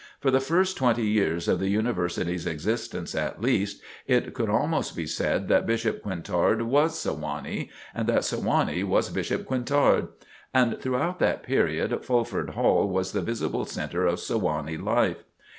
[0.19, 5.05] For the first twenty years of the University's existence at least, it could almost be
[5.05, 10.07] said that Bishop Quintard was Sewanee and that Sewanee was Bishop Quintard;
[10.55, 15.23] and throughout that period Fulford Hall was the visible center of Sewanee life.